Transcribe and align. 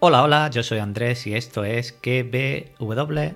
Hola, 0.00 0.22
hola, 0.22 0.48
yo 0.48 0.62
soy 0.62 0.78
Andrés 0.78 1.26
y 1.26 1.34
esto 1.34 1.64
es 1.64 1.90
KBWW. 1.90 3.32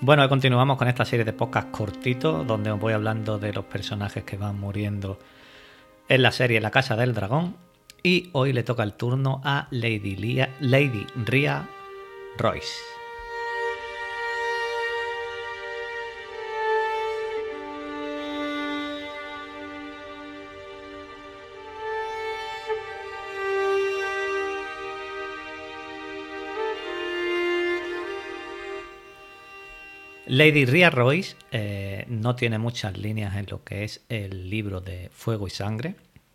Bueno, 0.00 0.28
continuamos 0.28 0.78
con 0.78 0.86
esta 0.86 1.04
serie 1.04 1.24
de 1.24 1.32
podcasts 1.32 1.76
cortitos 1.76 2.46
donde 2.46 2.70
os 2.70 2.78
voy 2.78 2.92
hablando 2.92 3.40
de 3.40 3.52
los 3.52 3.64
personajes 3.64 4.22
que 4.22 4.36
van 4.36 4.60
muriendo 4.60 5.18
en 6.08 6.22
la 6.22 6.30
serie 6.30 6.60
La 6.60 6.70
Casa 6.70 6.94
del 6.94 7.12
Dragón. 7.12 7.56
Y 8.04 8.30
hoy 8.34 8.52
le 8.52 8.62
toca 8.62 8.84
el 8.84 8.92
turno 8.92 9.40
a 9.42 9.66
Lady 9.72 10.14
Ria 10.14 11.68
Royce. 12.38 12.95
Lady 30.28 30.64
Ria 30.64 30.90
Royce 30.90 31.36
eh, 31.52 32.04
no 32.08 32.34
tiene 32.34 32.58
muchas 32.58 32.98
líneas 32.98 33.36
en 33.36 33.46
lo 33.48 33.62
que 33.62 33.84
es 33.84 34.04
el 34.08 34.50
libro 34.50 34.80
de 34.80 35.08
Fuego 35.12 35.46
y 35.46 35.50
Sangre, 35.50 35.94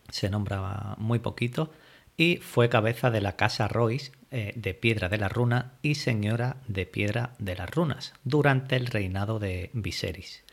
se 0.09 0.29
nombra 0.29 0.95
muy 0.97 1.19
poquito, 1.19 1.73
y 2.15 2.37
fue 2.37 2.69
cabeza 2.69 3.11
de 3.11 3.19
la 3.19 3.35
casa 3.35 3.67
Royce 3.67 4.13
eh, 4.31 4.53
de 4.55 4.73
Piedra 4.73 5.09
de 5.09 5.17
las 5.17 5.29
Runas 5.29 5.65
y 5.81 5.95
señora 5.95 6.55
de 6.69 6.85
Piedra 6.85 7.35
de 7.37 7.57
las 7.57 7.69
Runas 7.69 8.13
durante 8.23 8.77
el 8.77 8.87
reinado 8.87 9.39
de 9.39 9.71
Viserys. 9.73 10.45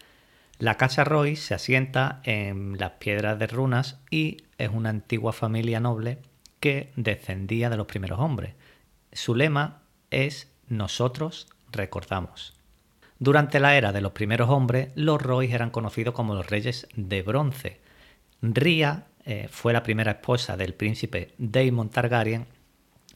La 0.58 0.76
casa 0.76 1.04
Royce 1.04 1.40
se 1.40 1.54
asienta 1.54 2.20
en 2.24 2.76
las 2.76 2.92
Piedras 2.92 3.38
de 3.38 3.46
Runas 3.46 4.00
y 4.10 4.38
es 4.58 4.70
una 4.70 4.90
antigua 4.90 5.32
familia 5.32 5.78
noble 5.78 6.18
que 6.58 6.90
descendía 6.96 7.70
de 7.70 7.76
los 7.76 7.86
primeros 7.86 8.18
hombres. 8.18 8.54
Su 9.12 9.36
lema 9.36 9.82
es 10.10 10.50
Nosotros 10.66 11.46
recordamos. 11.70 12.57
Durante 13.18 13.58
la 13.58 13.76
era 13.76 13.92
de 13.92 14.00
los 14.00 14.12
primeros 14.12 14.48
hombres, 14.48 14.90
los 14.94 15.20
Royce 15.20 15.54
eran 15.54 15.70
conocidos 15.70 16.14
como 16.14 16.34
los 16.34 16.48
reyes 16.48 16.86
de 16.94 17.22
bronce. 17.22 17.80
Ria 18.40 19.06
eh, 19.24 19.48
fue 19.50 19.72
la 19.72 19.82
primera 19.82 20.12
esposa 20.12 20.56
del 20.56 20.74
príncipe 20.74 21.34
Daemon 21.38 21.90
Targaryen 21.90 22.46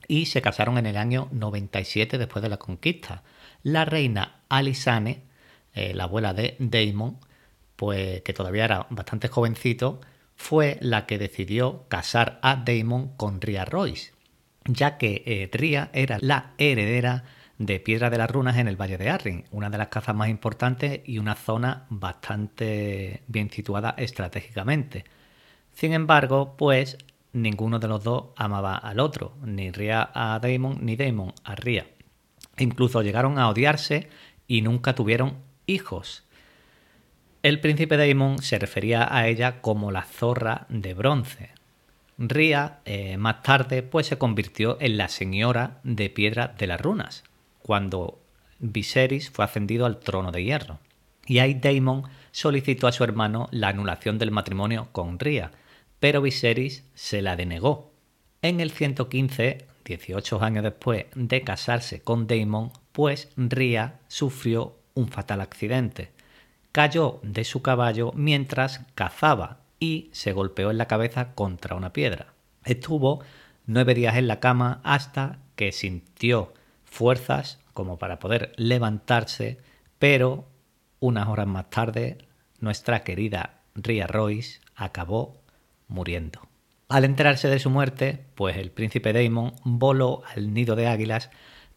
y 0.08 0.27
se 0.27 0.42
casaron 0.42 0.77
en 0.78 0.86
el 0.86 0.97
año 0.97 1.28
97 1.30 2.19
después 2.19 2.42
de 2.42 2.48
la 2.48 2.56
conquista. 2.56 3.23
La 3.62 3.84
reina 3.84 4.41
Alisane, 4.48 5.23
eh, 5.75 5.95
la 5.95 6.05
abuela 6.05 6.34
de 6.34 6.56
Daemon, 6.58 7.19
pues 7.77 8.23
que 8.23 8.33
todavía 8.33 8.64
era 8.64 8.86
bastante 8.91 9.28
jovencito, 9.28 10.00
fue 10.34 10.78
la 10.80 11.06
que 11.06 11.19
decidió 11.19 11.84
casar 11.89 12.41
a 12.42 12.56
Daemon 12.56 13.17
con 13.17 13.41
Ria 13.41 13.64
Royce, 13.64 14.12
ya 14.64 14.98
que 14.98 15.23
eh, 15.25 15.48
Ria 15.53 15.91
era 15.92 16.19
la 16.20 16.55
heredera 16.58 17.25
de 17.64 17.78
Piedra 17.78 18.10
de 18.10 18.18
las 18.18 18.30
Runas 18.30 18.56
en 18.56 18.66
el 18.66 18.80
Valle 18.80 18.98
de 18.98 19.08
Arryn, 19.08 19.44
una 19.52 19.70
de 19.70 19.78
las 19.78 19.86
cazas 19.86 20.16
más 20.16 20.28
importantes 20.28 21.00
y 21.05 21.18
una 21.18 21.36
zona 21.36 21.86
bastante 21.91 23.22
bien 23.28 23.50
situada 23.50 23.94
estratégicamente. 23.96 25.05
Sin 25.72 25.92
embargo, 25.92 26.56
pues 26.56 26.98
ninguno 27.33 27.78
de 27.78 27.86
los 27.86 28.02
dos 28.02 28.30
amaba 28.36 28.77
al 28.77 28.98
otro, 28.98 29.36
ni 29.44 29.70
Ria 29.70 30.10
a 30.12 30.40
Daemon 30.40 30.78
ni 30.84 30.96
Daemon 30.96 31.34
a 31.44 31.55
Ria. 31.55 31.86
Incluso 32.58 33.00
llegaron 33.00 33.38
a 33.38 33.48
odiarse 33.48 34.08
y 34.48 34.62
nunca 34.62 34.96
tuvieron 34.96 35.38
hijos. 35.66 36.24
El 37.44 37.61
príncipe 37.61 37.96
Daemon 37.96 38.40
se 38.40 38.58
refería 38.58 39.06
a 39.14 39.28
ella 39.28 39.61
como 39.61 39.92
la 39.92 40.02
zorra 40.02 40.67
de 40.68 40.95
bronce. 40.95 41.51
Ria, 42.18 42.80
eh, 42.84 43.17
más 43.18 43.42
tarde, 43.42 43.84
pues 43.84 44.08
se 44.08 44.18
convirtió 44.18 44.77
en 44.80 44.96
la 44.96 45.08
señora 45.08 45.78
de 45.84 46.11
Piedra 46.11 46.55
de 46.58 46.67
las 46.67 46.80
Runas, 46.80 47.24
cuando 47.62 48.20
Viserys 48.58 49.30
fue 49.30 49.45
ascendido 49.45 49.86
al 49.86 50.00
trono 50.00 50.33
de 50.33 50.45
hierro. 50.45 50.78
Y 51.27 51.39
ahí 51.39 51.55
Daemon 51.55 52.05
solicitó 52.30 52.86
a 52.86 52.92
su 52.92 53.05
hermano 53.05 53.48
la 53.50 53.68
anulación 53.68 54.18
del 54.18 54.30
matrimonio 54.30 54.89
con 54.92 55.18
Ria, 55.18 55.52
pero 56.01 56.22
Viserys 56.22 56.84
se 56.95 57.22
la 57.22 57.36
denegó. 57.36 57.92
En 58.40 58.61
el 58.61 58.70
115, 58.70 59.67
18 59.84 60.42
años 60.42 60.64
después 60.64 61.06
de 61.14 61.42
casarse 61.42 62.02
con 62.02 62.27
Daemon, 62.27 62.72
pues 62.92 63.30
Ria 63.36 64.01
sufrió 64.08 64.77
un 64.95 65.08
fatal 65.08 65.40
accidente. 65.40 66.11
Cayó 66.72 67.20
de 67.22 67.45
su 67.45 67.62
caballo 67.62 68.12
mientras 68.14 68.80
cazaba 68.95 69.61
y 69.78 70.08
se 70.12 70.33
golpeó 70.33 70.70
en 70.70 70.78
la 70.78 70.89
cabeza 70.89 71.34
contra 71.34 71.77
una 71.77 71.92
piedra. 71.92 72.34
Estuvo 72.64 73.20
nueve 73.67 73.95
días 73.95 74.17
en 74.17 74.28
la 74.28 74.40
cama 74.40 74.80
hasta 74.84 75.39
que 75.56 75.72
sintió 75.72 76.52
fuerzas 76.92 77.58
como 77.73 77.98
para 77.98 78.19
poder 78.19 78.53
levantarse, 78.57 79.58
pero 79.98 80.47
unas 81.01 81.27
horas 81.27 81.47
más 81.47 81.70
tarde 81.70 82.19
nuestra 82.61 83.03
querida 83.03 83.63
Ria 83.75 84.07
Royce 84.07 84.61
acabó 84.77 85.41
muriendo. 85.89 86.47
Al 86.89 87.05
enterarse 87.07 87.48
de 87.48 87.58
su 87.58 87.70
muerte, 87.70 88.27
pues 88.35 88.58
el 88.58 88.70
príncipe 88.70 89.14
Daemon 89.14 89.55
voló 89.64 90.23
al 90.36 90.52
nido 90.52 90.77
de 90.77 90.86
águilas 90.86 91.31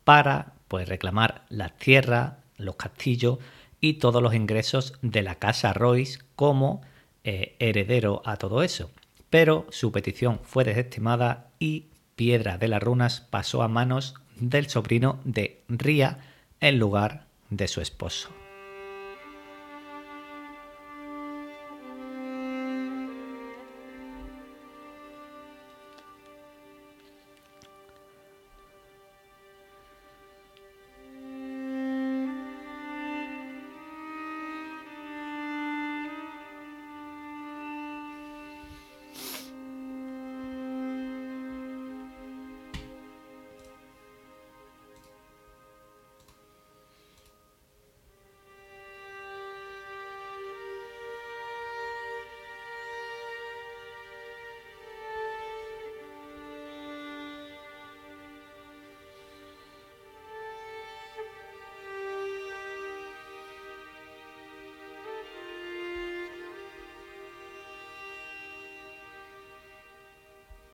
para 0.03 0.53
pues 0.67 0.89
reclamar 0.89 1.45
las 1.47 1.77
tierras, 1.77 2.33
los 2.57 2.75
castillos 2.75 3.39
y 3.79 3.93
todos 3.93 4.21
los 4.21 4.35
ingresos 4.35 4.93
de 5.01 5.21
la 5.21 5.35
casa 5.35 5.71
Royce 5.71 6.19
como 6.35 6.81
eh, 7.23 7.55
heredero 7.59 8.21
a 8.25 8.35
todo 8.35 8.63
eso. 8.63 8.91
Pero 9.29 9.65
su 9.69 9.93
petición 9.93 10.41
fue 10.43 10.65
desestimada 10.65 11.51
y 11.57 11.87
Piedra 12.15 12.57
de 12.57 12.67
las 12.67 12.83
Runas 12.83 13.21
pasó 13.21 13.61
a 13.61 13.67
manos 13.67 14.15
del 14.39 14.67
sobrino 14.67 15.19
de 15.23 15.61
Ria 15.69 16.19
en 16.59 16.79
lugar 16.79 17.25
de 17.49 17.67
su 17.67 17.81
esposo. 17.81 18.29